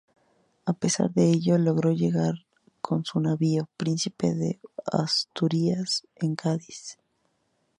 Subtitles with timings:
[0.65, 2.47] A pesar de ello, logró llegar
[2.81, 6.97] con su navío "Príncipe de Asturias" a Cádiz.